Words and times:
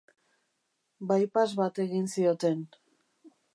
Bypass 1.11 1.47
bat 1.61 1.83
egin 1.85 2.11
zioten. 2.17 2.67